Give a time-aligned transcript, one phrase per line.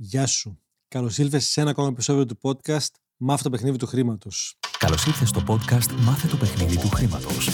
[0.00, 0.60] Γεια σου.
[0.88, 4.58] Καλώς ήλθες σε ένα ακόμα επεισόδιο του podcast Μάθε το παιχνίδι του χρήματος.
[4.78, 7.48] Καλώς ήρθε στο podcast Μάθε το παιχνίδι του χρήματος.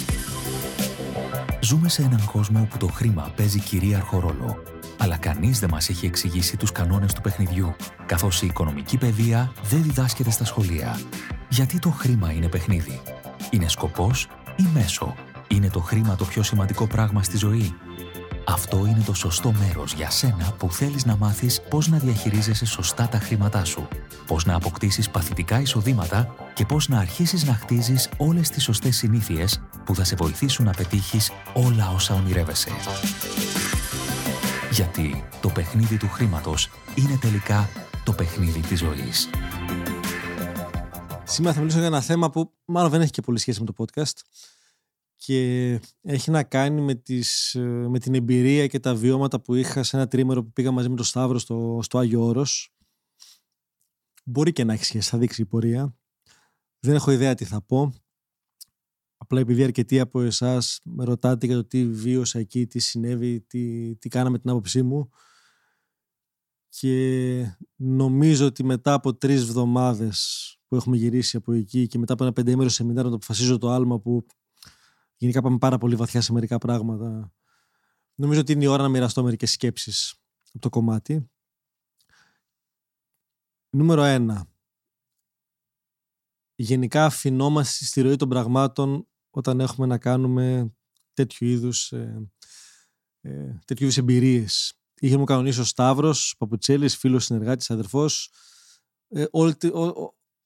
[1.62, 4.62] Ζούμε σε έναν κόσμο όπου το χρήμα παίζει κυρίαρχο ρόλο.
[4.98, 7.74] Αλλά κανείς δεν μας έχει εξηγήσει τους κανόνες του παιχνιδιού,
[8.06, 11.00] καθώς η οικονομική παιδεία δεν διδάσκεται στα σχολεία.
[11.48, 13.00] Γιατί το χρήμα είναι παιχνίδι;
[13.50, 15.14] Είναι σκοπός ή μέσο;
[15.48, 17.74] Είναι το χρήμα το πιο σημαντικό πράγμα στη ζωή;
[18.46, 23.08] Αυτό είναι το σωστό μέρος για σένα που θέλεις να μάθεις πώς να διαχειρίζεσαι σωστά
[23.08, 23.88] τα χρήματά σου,
[24.26, 29.60] πώς να αποκτήσεις παθητικά εισοδήματα και πώς να αρχίσεις να χτίζεις όλες τις σωστές συνήθειες
[29.84, 32.70] που θα σε βοηθήσουν να πετύχεις όλα όσα ονειρεύεσαι.
[34.70, 37.68] Γιατί το παιχνίδι του χρήματος είναι τελικά
[38.04, 39.28] το παιχνίδι της ζωής.
[41.24, 43.74] Σήμερα θα μιλήσω για ένα θέμα που μάλλον δεν έχει και πολύ σχέση με το
[43.78, 44.12] podcast
[45.24, 47.56] και έχει να κάνει με, τις,
[47.88, 50.96] με την εμπειρία και τα βιώματα που είχα σε ένα τρίμερο που πήγα μαζί με
[50.96, 52.74] τον Σταύρο στο, στο Άγιο Όρος.
[54.24, 55.96] Μπορεί και να έχει σχέση, θα δείξει η πορεία.
[56.78, 57.92] Δεν έχω ιδέα τι θα πω.
[59.16, 63.96] Απλά επειδή αρκετοί από εσάς με ρωτάτε για το τι βίωσα εκεί, τι συνέβη, τι,
[63.96, 65.10] τι κάναμε την άποψή μου.
[66.68, 72.24] Και νομίζω ότι μετά από τρεις εβδομάδες που έχουμε γυρίσει από εκεί και μετά από
[72.24, 74.26] ένα πεντέμερο σεμινάριο να το αποφασίζω το άλμα που
[75.24, 77.32] Γενικά πάμε πάρα πολύ βαθιά σε μερικά πράγματα.
[78.14, 80.14] Νομίζω ότι είναι η ώρα να μοιραστώ μερικές σκέψεις
[80.48, 81.30] από το κομμάτι.
[83.70, 84.46] Νούμερο ένα.
[86.54, 90.74] Γενικά αφινόμαστε στη ροή των πραγμάτων όταν έχουμε να κάνουμε
[91.12, 92.30] τέτοιου είδους, ε,
[93.20, 94.78] ε, τέτοιου είδους εμπειρίες.
[94.94, 98.30] Είχε μου κανονίσει ο Σταύρος, Παπουτσέλης, φίλος, συνεργάτης, αδερφός,
[99.08, 99.54] ε, όλο,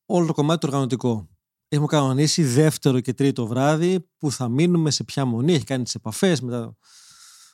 [0.07, 1.29] όλο το κομμάτι το οργανωτικό.
[1.69, 5.53] Έχουμε κανονίσει δεύτερο και τρίτο βράδυ που θα μείνουμε σε ποια μονή.
[5.53, 6.77] Έχει κάνει τις επαφές με τα,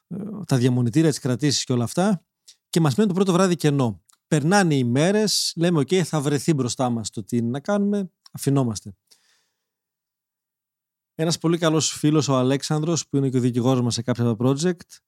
[0.09, 2.25] ε, τα διαμονητήρια, τι κρατήσει και όλα αυτά.
[2.69, 4.03] Και μας μένει το πρώτο βράδυ κενό.
[4.27, 8.11] Περνάνε οι μέρες, λέμε: OK, θα βρεθεί μπροστά μας το τι είναι να κάνουμε.
[8.33, 8.97] Αφινόμαστε.
[11.15, 14.99] Ένας πολύ καλός φίλος, ο Αλέξανδρος, που είναι και ο δικηγόρος μας σε κάποια project.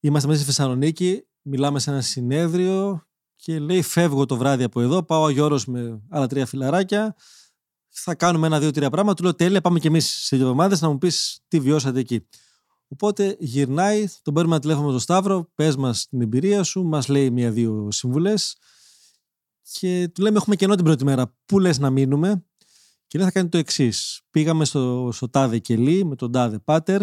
[0.00, 5.02] Είμαστε μέσα στη Θεσσαλονίκη, μιλάμε σε ένα συνέδριο και λέει: Φεύγω το βράδυ από εδώ,
[5.02, 7.14] πάω Αγιώρος με άλλα τρία φιλαράκια
[7.92, 9.14] θα κάνουμε ένα-δύο-τρία πράγματα.
[9.16, 12.26] Του λέω τέλεια, πάμε κι εμείς σε δύο εβδομάδες να μου πεις τι βιώσατε εκεί.
[12.88, 17.08] Οπότε γυρνάει, τον παίρνουμε ένα τηλέφωνο με τον Σταύρο, πες μας την εμπειρία σου, μας
[17.08, 18.56] λέει μία-δύο συμβουλές.
[19.62, 21.36] Και του λέμε: Έχουμε κενό την πρώτη μέρα.
[21.44, 22.44] Πού λες να μείνουμε;
[23.06, 24.20] Και λέει: Θα κάνει το εξής.
[24.30, 27.02] Πήγαμε στο, στο τάδε κελί με τον τάδε πάτερ.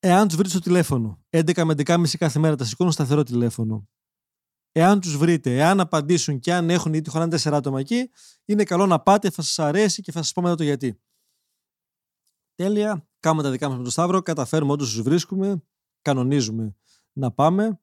[0.00, 3.88] Εάν τους βρει στο τηλέφωνο, 11 με 11.30 κάθε μέρα τα σηκώνουν σταθερό τηλέφωνο
[4.72, 8.10] Εάν τους βρείτε, εάν απαντήσουν και αν έχουν ή τυχόν τέσσερα άτομα εκεί,
[8.44, 11.00] είναι καλό να πάτε, θα σας αρέσει και θα σας πω μετά το γιατί.
[12.54, 13.08] Τέλεια.
[13.20, 14.22] Κάνουμε τα δικά μας με τον Σταύρο.
[14.22, 15.62] Καταφέρουμε όντως τους βρίσκουμε.
[16.02, 16.76] Κανονίζουμε
[17.12, 17.80] να πάμε.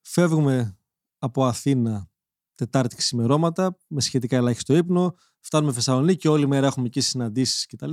[0.00, 0.78] Φεύγουμε
[1.18, 2.10] από Αθήνα
[2.54, 5.14] Τετάρτη ξημερώματα με σχετικά ελάχιστο ύπνο.
[5.40, 7.92] Φτάνουμε Θεσσαλονίκη, όλη μέρα έχουμε εκεί συναντήσεις κτλ.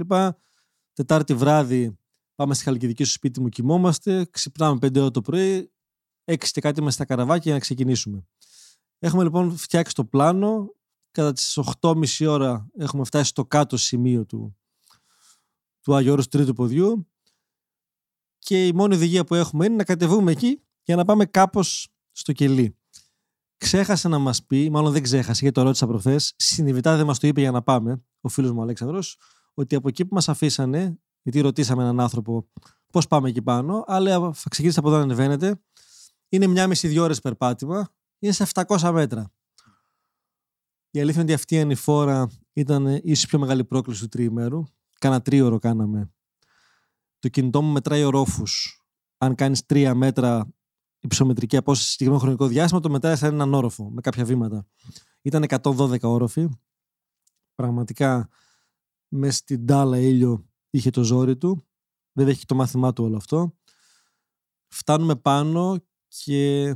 [0.94, 1.98] Τετάρτη βράδυ
[2.36, 4.26] πάμε στη Χαλκιδική στο σπίτι μου, κοιμόμαστε.
[4.26, 5.72] Ξυπνάμε 5 ώρα το πρωί.
[6.30, 8.26] 6 και κάτι είμαστε στα καραβάκια για να ξεκινήσουμε.
[9.00, 10.74] Έχουμε λοιπόν φτιάξει το πλάνο.
[11.12, 14.58] Κατά τις 8.30 ώρα έχουμε φτάσει στο κάτω σημείο του,
[15.82, 17.08] του Αγιώρου τρίτου ποδιού
[18.40, 22.32] και η μόνη οδηγία που έχουμε είναι να κατεβούμε εκεί για να πάμε κάπως στο
[22.32, 22.78] κελί.
[23.58, 27.28] Ξέχασε να μας πει, μάλλον δεν ξέχασε γιατί το ρώτησα προχθές, συνειδητά δεν μας το
[27.28, 29.18] είπε για να πάμε, ο φίλος μου Αλέξανδρος,
[29.54, 32.50] ότι από εκεί που μας αφήσανε, γιατί ρωτήσαμε έναν άνθρωπο
[32.92, 35.62] πώς πάμε εκεί πάνω, αλλά θα ξεκινήσει από εδώ να ανεβαίνετε,
[36.30, 37.94] είναι μια μισή-δύο ώρες περπάτημα.
[38.20, 39.32] Είναι σε 700 μέτρα.
[40.92, 44.64] Η αλήθεια είναι ότι αυτή η ανηφόρα ήταν ίσως πιο μεγάλη πρόκληση του τριημέρου.
[45.00, 46.14] Κάνα τρίωρο κάναμε.
[47.20, 48.84] Το κινητό μου μετράει ορόφους.
[49.18, 50.54] Αν κάνεις τρία μέτρα
[51.00, 54.68] υψομετρική απόσταση σε συγκεκριμένο χρονικό διάστημα, το μετράει σαν έναν όροφο με κάποια βήματα.
[55.22, 56.50] Ήταν 112 όροφοι.
[57.56, 58.30] Πραγματικά
[59.08, 61.68] μες στην τάλα ήλιο είχε το ζόρι του.
[62.12, 63.58] Δεν έχει το μάθημά του όλο αυτό.
[64.68, 66.76] Φτάνουμε πάνω και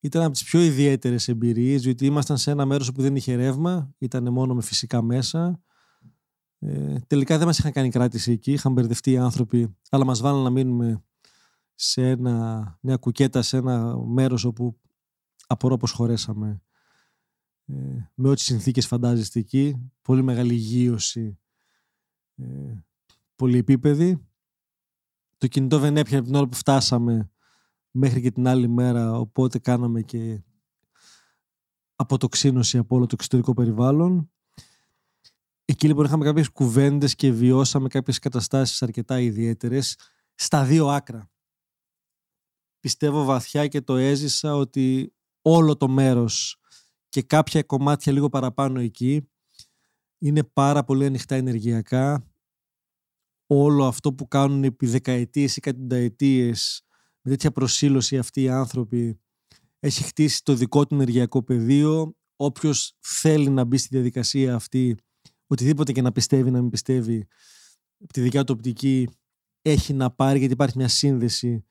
[0.00, 3.94] ήταν από τις πιο ιδιαίτερες εμπειρίες διότι ήμασταν σε ένα μέρος που δεν είχε ρεύμα,
[3.98, 5.62] ήταν μόνο με φυσικά μέσα.
[6.58, 10.42] Ε, τελικά δεν μας είχαν κάνει κράτηση εκεί, είχαν μπερδευτεί οι άνθρωποι, αλλά μας βάλαν
[10.42, 11.04] να μείνουμε
[11.74, 14.80] σε ένα, μια κουκέτα, σε ένα μέρος όπου
[15.46, 16.62] απορώ πως χωρέσαμε
[17.66, 21.38] ε, με ό,τι συνθήκες φαντάζεστε εκεί, πολύ μεγάλη υγείωση,
[22.36, 22.84] ε,
[23.36, 24.28] πολυεπίπεδη.
[25.38, 27.30] Το κινητό δεν έπιανε την ώρα που φτάσαμε
[27.90, 30.42] μέχρι και την άλλη μέρα, οπότε κάναμε και
[31.94, 34.30] αποτοξίνωση από όλο το εξωτερικό περιβάλλον.
[35.64, 39.96] Εκεί λοιπόν είχαμε κάποιες κουβέντες και βιώσαμε κάποιες καταστάσεις αρκετά ιδιαίτερες
[40.34, 41.30] στα δύο άκρα.
[42.80, 46.60] πιστεύω βαθιά και το έζησα ότι όλο το μέρος
[47.08, 49.30] και κάποια κομμάτια λίγο παραπάνω εκεί
[50.18, 52.24] είναι πάρα πολύ ανοιχτά ενεργειακά.
[53.46, 56.84] Όλο αυτό που κάνουν επί δεκαετίες ή κατονταετίες
[57.22, 59.20] με τέτοια προσήλωση αυτοί οι άνθρωποι
[59.80, 62.14] έχει χτίσει το δικό του ενεργειακό πεδίο.
[62.36, 64.96] Όποιος θέλει να μπει στη διαδικασία αυτή,
[65.46, 67.26] οτιδήποτε και να πιστεύει, να μην πιστεύει,
[68.02, 69.08] από τη δικιά του οπτική
[69.62, 71.64] έχει να πάρει γιατί υπάρχει μια σύνδεση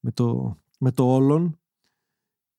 [0.00, 1.56] με το, με το όλον.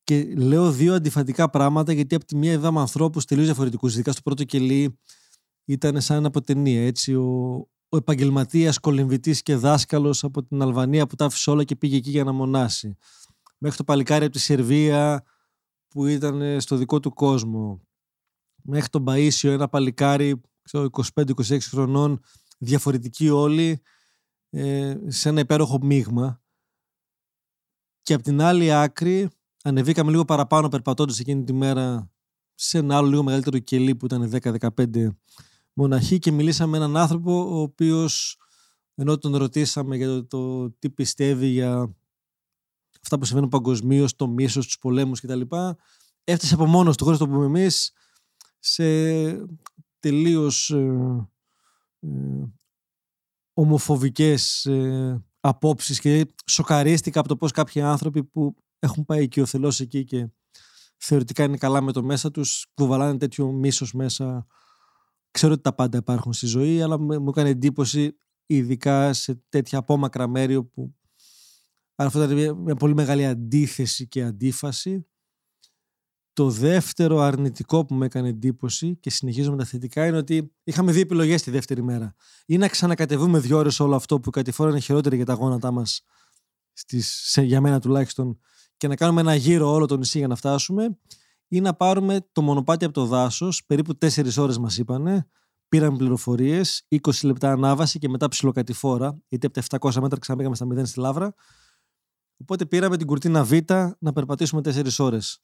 [0.04, 3.94] Και λέω δύο αντιφατικά πράγματα γιατί από τη μία είδαμε ανθρώπους τελείως διαφορετικούς.
[3.94, 5.00] Ειδικά στο πρώτο κελί
[5.66, 6.86] ήταν σαν από ταινία.
[6.86, 11.76] Έτσι, ο, ο επαγγελματίας, κολυμβητής και δάσκαλος από την Αλβανία που τα άφησε όλα και
[11.76, 12.98] πήγε εκεί για να μονάσει.
[13.58, 15.24] Μέχρι το παλικάρι από τη Σερβία
[15.88, 17.82] που ήταν στο δικό του κόσμο.
[18.64, 20.42] Μέχρι τον Παίσιο, ένα παλικάρι
[20.72, 22.20] 25-26 χρονών,
[22.58, 23.82] διαφορετικοί όλοι,
[24.50, 26.42] ε, σε ένα υπέροχο μείγμα.
[28.02, 29.30] Και από την άλλη άκρη,
[29.64, 32.12] ανεβήκαμε λίγο παραπάνω περπατώντας εκείνη τη μέρα
[32.54, 35.10] σε ένα άλλο λίγο μεγαλύτερο κελί που ήταν 10-15
[35.74, 38.38] μοναχοί και μιλήσαμε με έναν άνθρωπο ο οποίος
[38.96, 41.96] ενώ τον ρωτήσαμε για το, το τι πιστεύει για
[43.02, 45.42] αυτά που συμβαίνουν παγκοσμίως, το μίσος, τους πολέμους κτλ.
[46.24, 47.94] Έφτασε από μόνος του, χωρίς το πούμε εμείς,
[48.60, 48.84] σε
[50.00, 51.28] τελείως ε,
[52.00, 52.10] ε,
[53.54, 60.04] ομοφοβικές ε, απόψεις και σοκαρίστηκα από το πώς κάποιοι άνθρωποι που έχουν πάει οικειοθελώς εκεί
[60.04, 60.28] και
[60.98, 64.48] θεωρητικά είναι καλά με το μέσα τους κουβαλάνε τέτοιο μίσος μέσα
[65.34, 68.16] ξέρω ότι τα πάντα υπάρχουν στη ζωή αλλά μου έκανε εντύπωση
[68.46, 70.96] ειδικά σε τέτοια απόμακρα μέρη όπου
[71.96, 75.06] αυτό ήταν μια πολύ μεγάλη αντίθεση και αντίφαση
[76.34, 80.92] το δεύτερο αρνητικό που με έκανε εντύπωση και συνεχίζω με τα θετικά είναι ότι είχαμε
[80.92, 82.16] δύο επιλογές τη δεύτερη μέρα.
[82.46, 85.72] Ή να ξανακατεβούμε δύο ώρες όλο αυτό που κάτι φορά είναι χειρότερο για τα γόνατά
[85.72, 86.02] μας,
[87.36, 88.40] για μένα τουλάχιστον,
[88.78, 90.98] και να κάνουμε ένα γύρο όλο το νησί για να φτάσουμε,
[91.54, 95.28] ή να πάρουμε το μονοπάτι από το δάσος, περίπου 4 ώρες μας είπανε,
[95.68, 100.66] πήραμε πληροφορίες, 20 λεπτά ανάβαση και μετά ψηλοκατηφόρα, γιατί από τα 700 μέτρα ξαναπήγαμε στα
[100.66, 101.34] 0 στη Λάβρα.
[102.38, 103.52] Οπότε πήραμε την κουρτίνα Β
[104.00, 105.44] να περπατήσουμε 4 ώρες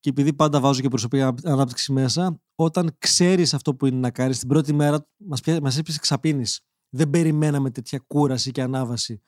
[0.00, 4.38] και επειδή πάντα βάζω και προσωπική ανάπτυξη μέσα, όταν ξέρεις αυτό που είναι να κάνεις,
[4.38, 6.44] την πρώτη μέρα μας μας έπεισε ξαπίνει.
[6.88, 9.22] Δεν περιμέναμε τέτοια κούραση και ανάβαση.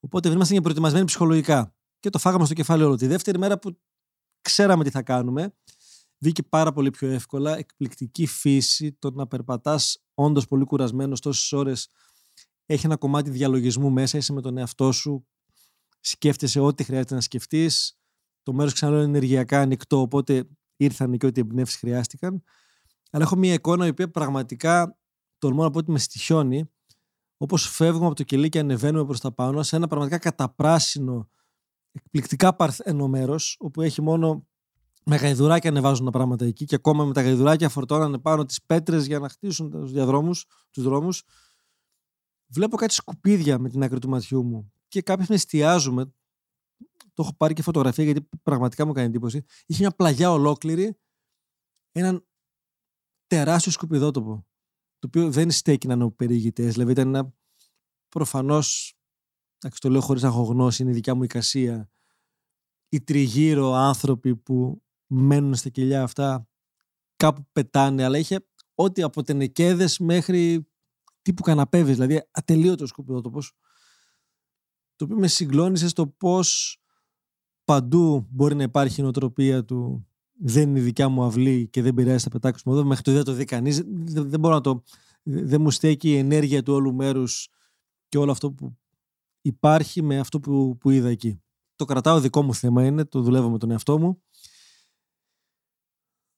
[0.00, 1.74] Οπότε δεν ήμασταν προετοιμασμένοι ψυχολογικά.
[2.00, 2.96] Και το φάγαμε στο κεφάλι όλο.
[2.96, 3.78] Τη δεύτερη μέρα που
[4.48, 5.54] ξέραμε τι θα κάνουμε,
[6.18, 7.56] βγήκε πάρα πολύ πιο εύκολα.
[7.56, 11.88] Εκπληκτική φύση το να περπατάς όντως πολύ κουρασμένος τόσες ώρες.
[12.66, 15.26] Έχει ένα κομμάτι διαλογισμού μέσα, είσαι με τον εαυτό σου,
[16.00, 17.98] σκέφτεσαι ό,τι χρειάζεται να σκεφτείς
[18.48, 22.42] το μέρος ξανά είναι ενεργειακά ανοιχτό, οπότε ήρθαν και ό,τι εμπνεύσεις χρειάστηκαν.
[23.10, 24.98] Αλλά έχω μια εικόνα η οποία πραγματικά
[25.38, 26.70] τολμώ να πω ότι με στοιχιώνει.
[27.36, 31.30] Όπως φεύγουμε από το κελί και ανεβαίνουμε προς τα πάνω, σε ένα πραγματικά καταπράσινο,
[32.04, 34.46] εκπληκτικά παρθένο μέρο, όπου έχει μόνο
[35.04, 39.06] με γαϊδουράκια ανεβάζουν τα πράγματα εκεί και ακόμα με τα γαϊδουράκια φορτώνανε πάνω τις πέτρες
[39.06, 41.22] για να χτίσουν τους διαδρόμους, τους δρόμους.
[42.46, 46.12] Βλέπω κάτι σκουπίδια με την άκρη του ματιού μου και κάποιοι με εστιάζουμε
[47.18, 49.44] το έχω πάρει και φωτογραφία γιατί πραγματικά μου κάνει εντύπωση.
[49.66, 50.98] Είχε μια πλαγιά ολόκληρη,
[51.92, 52.26] έναν
[53.26, 54.46] τεράστιο σκουπιδότοπο.
[54.98, 56.66] Το οποίο δεν στέκει να είναι περιηγητέ.
[56.68, 57.32] Δηλαδή ήταν ένα
[58.08, 58.97] προφανώς.
[59.78, 61.90] Το λέω χωρίς να έχω γνώση, είναι η δικιά μου εικασία.
[62.88, 66.48] Οι τριγύρω άνθρωποι που μένουν στα κελιά αυτά
[67.16, 70.68] κάπου πετάνε, αλλά είχε ό,τι από τενεκέδες μέχρι
[71.22, 73.52] τύπου καναπέβες, δηλαδή ατελείωτο σκουπιδότοπος.
[74.96, 76.78] Το οποίο με συγκλώνησε στο πώς
[77.64, 80.08] παντού μπορεί να υπάρχει η νοοτροπία του
[80.40, 82.84] δεν είναι η δικιά μου αυλή και δεν πειράζει να πετάξουμε εδώ.
[82.84, 83.82] Μέχρι το δεν το δει κανείς.
[83.86, 84.82] Δεν, δεν μπορώ να το.
[85.22, 87.48] Δεν μου στέκει η ενέργεια του όλου μέρους
[88.08, 88.76] και όλο αυτό που
[89.48, 91.42] υπάρχει με αυτό που, που είδα εκεί.
[91.76, 94.22] Το κρατάω δικό μου θέμα είναι, το δουλεύω με τον εαυτό μου.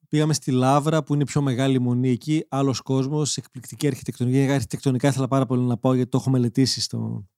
[0.08, 2.46] Πήγαμε στη Λάβρα που είναι η πιο μεγάλη μονή εκεί.
[2.48, 4.38] Άλλος κόσμος, εκπληκτική αρχιτεκτονική.
[4.38, 7.28] Αρχιτεκτονικά ήθελα πάρα πολύ να πάω γιατί το έχω μελετήσει στο,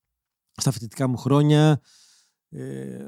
[0.52, 1.80] στα φοιτητικά μου χρόνια.
[2.48, 2.98] Ε,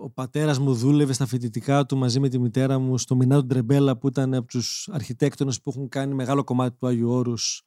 [0.00, 3.98] ο πατέρας μου δούλευε στα φοιτητικά του μαζί με τη μητέρα μου στο Μινάτο Ντρεμπέλα
[3.98, 7.62] που ήταν από τους αρχιτέκτονες που έχουν κάνει μεγάλο κομμάτι του Άγιου Όρους.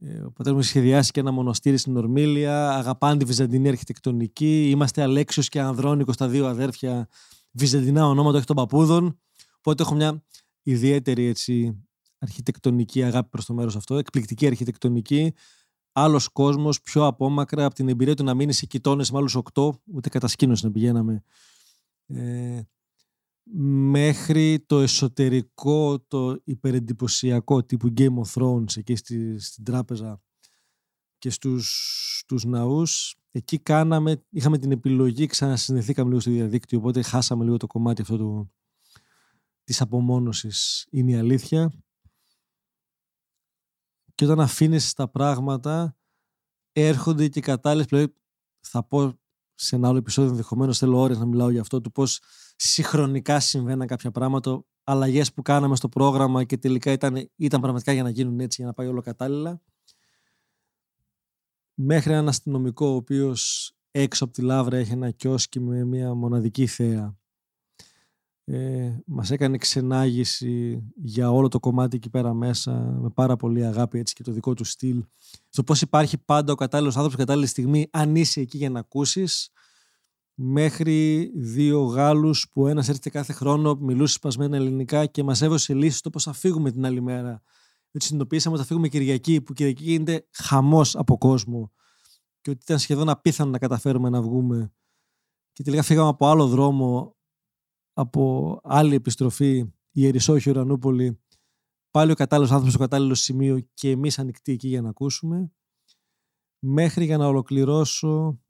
[0.00, 4.70] Ε, ο πατέρας μου σχεδιάσει και ένα μοναστήρι στην Ορμήλια, αγαπάνε τη βυζαντινή αρχιτεκτονική.
[4.70, 7.08] Είμαστε Αλέξιος και Ανδρώνικος, τα δύο αδέρφια,
[7.50, 9.18] βυζαντινά ονόματα, όχι των παππούδων.
[9.58, 10.22] Οπότε έχω μια
[10.62, 11.84] ιδιαίτερη έτσι,
[12.18, 15.34] αρχιτεκτονική αγάπη προς το μέρος αυτό, εκπληκτική αρχιτεκτονική
[15.92, 19.80] άλλος κόσμος πιο απόμακρα από την εμπειρία του να μείνεις σε κοιτώνε με άλλους οκτώ,
[19.94, 21.22] ούτε κατασκήνωση να πηγαίναμε.
[22.06, 22.60] Ε,
[23.52, 30.22] μέχρι το εσωτερικό, το υπερεντυπωσιακό τύπου Game of Thrones εκεί στη, στην τράπεζα
[31.18, 33.16] και στους, στους ναούς.
[33.30, 38.16] Εκεί κάναμε, είχαμε την επιλογή, ξανασυνδεθήκαμε λίγο στο διαδίκτυο, οπότε χάσαμε λίγο το κομμάτι αυτό
[38.16, 38.52] του,
[39.64, 41.72] της απομόνωσης, είναι η αλήθεια.
[44.14, 45.96] Και όταν αφήνεις τα πράγματα,
[46.72, 48.14] έρχονται και κατάλληλες πλέον,
[48.60, 49.18] θα πω
[49.58, 52.20] σε ένα άλλο επεισόδιο ενδεχομένως θέλω ώρες να μιλάω για αυτό, του πώς
[52.56, 58.02] συγχρονικά συμβαίναν κάποια πράγματα, αλλαγές που κάναμε στο πρόγραμμα και τελικά ήταν, ήταν πραγματικά για
[58.02, 59.60] να γίνουν έτσι, για να πάει όλο κατάλληλα.
[61.74, 66.66] Μέχρι έναν αστυνομικό ο οποίος έξω από τη Λάβρα έχει ένα κιόσκι με μια μοναδική
[66.66, 67.16] θέα.
[68.48, 73.98] Ε, μας έκανε ξενάγηση για όλο το κομμάτι εκεί πέρα μέσα με πάρα πολύ αγάπη
[73.98, 75.04] έτσι και το δικό του στυλ
[75.48, 79.50] στο πώς υπάρχει πάντα ο κατάλληλος άνθρωπος κατάλληλη στιγμή αν είσαι εκεί για να ακούσεις
[80.38, 86.00] μέχρι δύο Γάλλους που ένας έρχεται κάθε χρόνο, μιλούσε σπασμένα ελληνικά και μας έβωσε λύσεις
[86.00, 87.42] το πώς θα φύγουμε την άλλη μέρα.
[87.90, 91.72] Έτσι συνειδητοποίησαμε ότι θα φύγουμε Κυριακή, που Κυριακή γίνεται χαμός από κόσμο
[92.40, 94.72] και ότι ήταν σχεδόν απίθανο να καταφέρουμε να βγούμε.
[95.52, 97.16] Και τελικά φύγαμε από άλλο δρόμο,
[97.98, 101.20] από άλλη επιστροφή, η Ερυσόχη Ουρανούπολη,
[101.90, 105.50] πάλι ο κατάλληλος άνθρωπος στο κατάλληλο σημείο και εμείς ανοιχτοί εκεί για να ακούσουμε.
[106.58, 108.40] Μέχρι για να ολοκληρώσω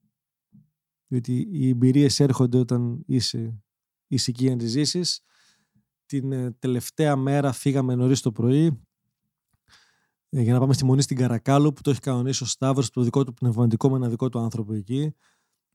[1.07, 3.63] διότι οι εμπειρίες έρχονται όταν είσαι,
[4.07, 5.21] είσαι εκεί να ζήσεις.
[6.07, 8.81] Την ε, τελευταία μέρα φύγαμε νωρίς το πρωί
[10.29, 13.03] ε, για να πάμε στη Μονή στην Καρακάλου που το έχει κανονίσει ο Σταύρος το
[13.03, 15.15] δικό του πνευματικό με ένα δικό του άνθρωπο εκεί.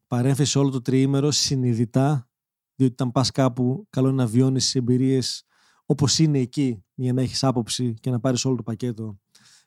[0.08, 2.31] Παρέμφεση όλο το τριήμερο συνειδητά,
[2.76, 5.44] διότι όταν πας κάπου καλό είναι να βιώνεις εμπειρίες
[5.86, 9.20] όπως είναι εκεί για να έχεις άποψη και να πάρεις όλο το πακέτο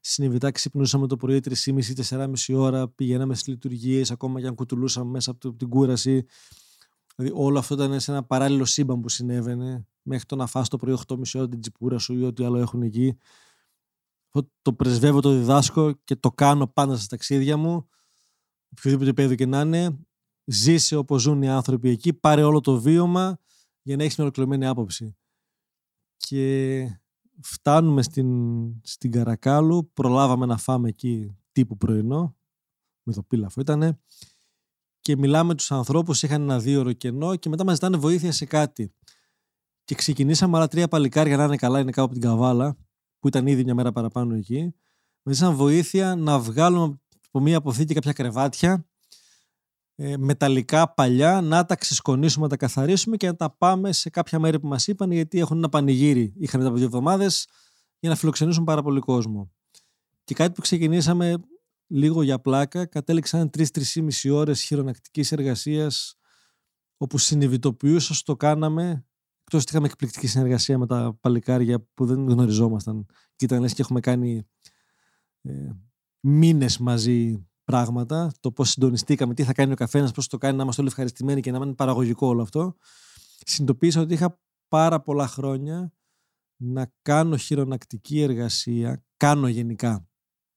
[0.06, 5.54] συνειδητά ξυπνούσαμε το πρωί 3,5-4,5 ώρα, πηγαίναμε στις λειτουργίες, ακόμα και αν κουτουλούσαμε μέσα από
[5.54, 6.26] την κούραση.
[7.16, 10.76] Δηλαδή όλο αυτό ήταν σε ένα παράλληλο σύμπαν που συνέβαινε, μέχρι το να φας το
[10.76, 13.18] πρωί 8,5 ώρα την τσιπούρα σου ή ό,τι άλλο έχουν εκεί.
[14.62, 17.88] Το πρεσβεύω, το διδάσκω και το κάνω πάντα στα ταξίδια μου.
[18.70, 19.98] Οποιοδήποτε επίπεδο και να είναι,
[20.44, 23.38] ζήσε όπως ζουν οι άνθρωποι εκεί, πάρε όλο το βίωμα
[23.82, 25.16] για να έχεις μια ολοκληρωμένη άποψη.
[26.16, 26.86] Και
[27.40, 28.28] φτάνουμε στην,
[28.82, 32.36] στην Καρακάλου, προλάβαμε να φάμε εκεί τύπου πρωινό,
[33.02, 33.98] με το πίλαφο ήτανε,
[35.00, 38.32] και μιλάμε με τους ανθρώπους, είχαν ένα δύο ώρο κενό και μετά μας ζητάνε βοήθεια
[38.32, 38.94] σε κάτι.
[39.84, 42.76] Και ξεκινήσαμε άλλα τρία παλικάρια να είναι καλά, είναι κάπου από την Καβάλα,
[43.18, 44.74] που ήταν ήδη μια μέρα παραπάνω εκεί.
[45.22, 48.86] Μας ζητάνε βοήθεια να βγάλουμε από μία αποθήκη κάποια κρεβάτια
[49.96, 54.38] ε, μεταλλικά παλιά, να τα ξεσκονίσουμε, να τα καθαρίσουμε και να τα πάμε σε κάποια
[54.38, 56.32] μέρη που μας είπαν γιατί έχουν ένα πανηγύρι.
[56.36, 57.48] Είχαν μετά από δύο εβδομάδες
[57.98, 59.52] για να φιλοξενήσουν πάρα πολύ κόσμο.
[60.24, 61.34] Και κάτι που ξεκινήσαμε
[61.86, 63.84] λίγο για πλάκα, κατέληξαν τρει-τρει
[64.30, 66.16] ώρες χειρονακτικής εργασίας
[66.96, 69.04] όπου συνειδητοποιούσας το κάναμε
[69.40, 73.82] εκτός ότι είχαμε εκπληκτική συνεργασία με τα παλικάρια που δεν γνωριζόμασταν και ήταν λες και
[73.82, 74.46] έχουμε κάνει
[75.42, 75.70] ε,
[76.20, 80.62] μήνες μαζί πράγματα, το πώς συντονιστήκαμε, τι θα κάνει ο καθένας, πώς το κάνει να
[80.62, 82.76] είμαστε όλοι ευχαριστημένοι και να είναι παραγωγικό όλο αυτό,
[83.44, 85.92] συνειδητοποίησα ότι είχα πάρα πολλά χρόνια
[86.56, 90.08] να κάνω χειρονακτική εργασία, κάνω γενικά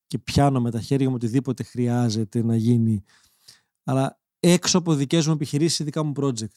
[0.07, 3.03] και πιάνω με τα χέρια μου οτιδήποτε χρειάζεται να γίνει,
[3.83, 6.55] αλλά έξω από δικές μου επιχειρήσεις, δικά μου project.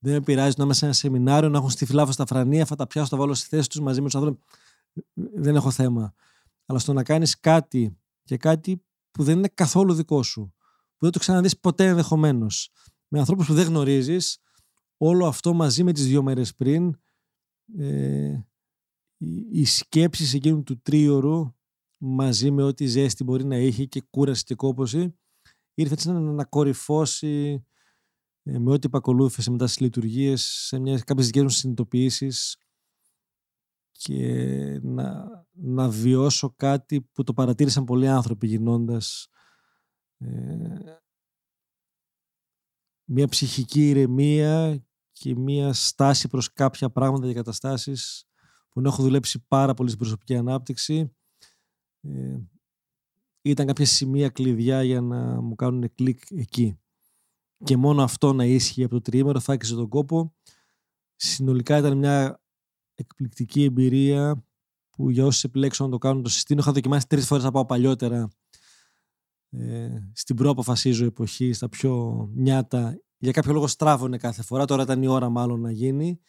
[0.00, 2.76] Δεν με πειράζει να είμαι σε ένα σεμινάριο, να έχουν στη φυλάφα στα φρανία, θα
[2.76, 4.44] τα πιάσω, θα βάλω στη θέση τους μαζί με τους ανθρώπους.
[5.14, 6.14] Δεν έχω θέμα.
[6.66, 10.54] Αλλά στο να κάνεις κάτι και κάτι που δεν είναι καθόλου δικό σου.
[10.96, 12.70] Που δεν το ξαναδείς ποτέ ενδεχομένως.
[13.08, 14.38] Με ανθρώπους που δεν γνωρίζεις,
[14.96, 16.96] όλο αυτό μαζί με τις δύο μέρες πριν,
[17.78, 18.40] ε,
[19.50, 21.54] οι σκέψεις εκείνου του τρίωρου,
[21.96, 25.18] μαζί με ό,τι ζέστη μπορεί να είχε και κούραση και κόπωση,
[25.74, 27.64] ήρθε έτσι να ανακορυφώσει
[28.42, 32.56] ε, με ό,τι επακολούθησε μετά στις λειτουργίες, σε μια, κάποιες δικές μου συνειδητοποιήσεις
[33.98, 39.28] και να, να βιώσω κάτι που το παρατήρησαν πολλοί άνθρωποι γινώντας
[40.18, 40.98] ε,
[43.04, 48.28] μια ψυχική ηρεμία και μια στάση προς κάποια πράγματα και καταστάσεις
[48.68, 51.16] που έχω δουλέψει πάρα πολύ στην προσωπική ανάπτυξη.
[52.00, 52.38] Ε,
[53.42, 56.78] ήταν κάποια σημεία κλειδιά για να μου κάνουν κλικ εκεί.
[57.64, 60.34] Και μόνο αυτό να ίσχυε από το τριήμερο θα άκουσε τον κόπο.
[61.16, 62.40] Συνολικά ήταν μια
[62.98, 64.44] εκπληκτική εμπειρία
[64.90, 66.60] που για όσους επιλέξουν να το κάνουν το συστήνω.
[66.60, 68.28] Είχα δοκιμάσει τρεις φορές να πάω παλιότερα
[69.50, 73.00] ε, στην προαποφασίζω εποχή, στα πιο νιάτα.
[73.18, 74.64] Για κάποιο λόγο στράβωνε κάθε φορά.
[74.64, 76.20] Τώρα ήταν η ώρα μάλλον να γίνει.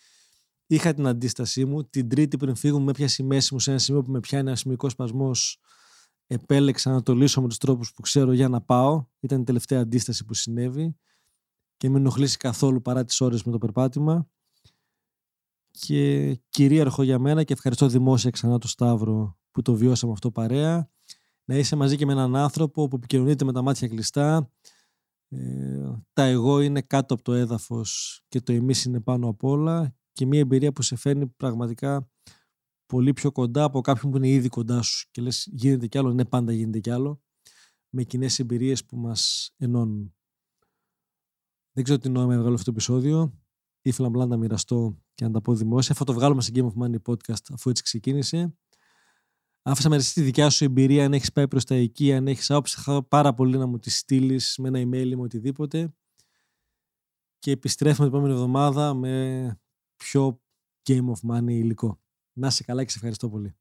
[0.67, 1.83] Είχα την αντίστασή μου.
[1.89, 4.47] Την Τρίτη πριν φύγουμε, με έπιασε η μέση μου σε ένα σημείο που με πιάνει
[4.47, 5.59] ένα σημικό σπασμός.
[6.27, 9.05] Επέλεξα να το λύσω με τους τρόπους που ξέρω για να πάω.
[9.19, 10.95] Ήταν η τελευταία αντίσταση που συνέβη
[11.77, 14.29] και με ενοχλήσει καθόλου παρά τις ώρες με το περπάτημα
[15.79, 20.89] και κυρίαρχο για μένα και ευχαριστώ δημόσια ξανά το Σταύρο που το βιώσαμε αυτό παρέα
[21.45, 24.51] να είσαι μαζί και με έναν άνθρωπο που επικοινωνείται με τα μάτια κλειστά.
[25.29, 29.95] Ε, τα εγώ είναι κάτω από το έδαφος και το εμείς είναι πάνω απ' όλα
[30.11, 32.09] και μια εμπειρία που σε φέρνει πραγματικά
[32.85, 36.13] πολύ πιο κοντά από κάποιον που είναι ήδη κοντά σου και λες γίνεται κι άλλο,
[36.13, 37.21] ναι πάντα γίνεται κι άλλο
[37.89, 40.13] με κοινές εμπειρίες που μας ενώνουν.
[41.71, 43.39] Δεν ξέρω τι νόημα έβγαλε αυτό το επεισόδιο.
[43.81, 45.95] Ήθελα απλά να τα μοιραστώ και να τα πω δημόσια.
[45.95, 48.57] Θα το βγάλουμε στην Game of Money podcast αφού έτσι ξεκίνησε.
[49.61, 52.81] Άφησα μερικά τη δικιά σου εμπειρία, αν έχεις πάει προς τα εκεί, αν έχεις άποψη,
[52.81, 55.93] θα πάρα πολύ να μου τη στείλεις με ένα email ή με οτιδήποτε.
[57.39, 59.61] Και επιστρέφουμε την επόμενη εβδομάδα με
[59.95, 60.41] πιο
[60.83, 62.01] Game of Money υλικό.
[62.33, 63.55] Να είσαι καλά και σε ευχαριστώ πολύ.